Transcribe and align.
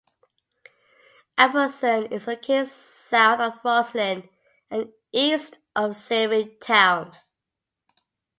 Albertson 1.37 2.07
is 2.07 2.25
located 2.25 2.67
south 2.69 3.39
of 3.39 3.59
Roslyn 3.63 4.27
and 4.71 4.91
east 5.13 5.59
of 5.75 5.91
Searingtown. 5.91 7.15